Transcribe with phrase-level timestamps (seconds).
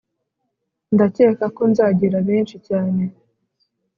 [0.93, 3.03] ndakeka ko nzagira benshi cyane